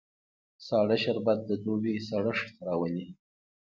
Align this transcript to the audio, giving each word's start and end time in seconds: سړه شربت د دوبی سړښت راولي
سړه 0.67 0.95
شربت 1.03 1.39
د 1.45 1.51
دوبی 1.63 1.95
سړښت 2.07 2.47
راولي 2.65 3.05